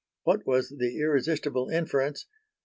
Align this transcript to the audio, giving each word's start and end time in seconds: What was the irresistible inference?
What 0.23 0.47
was 0.47 0.69
the 0.69 0.99
irresistible 0.99 1.69
inference? 1.69 2.25